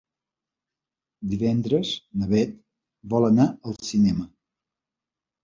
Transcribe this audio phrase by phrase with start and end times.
[1.33, 1.91] Divendres
[2.23, 2.57] na Bet
[3.13, 4.27] vol anar al cinema.